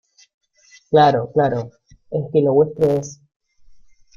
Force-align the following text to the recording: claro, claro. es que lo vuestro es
claro, 0.89 1.29
claro. 1.31 1.69
es 2.09 2.23
que 2.33 2.41
lo 2.41 2.53
vuestro 2.53 2.89
es 2.89 3.21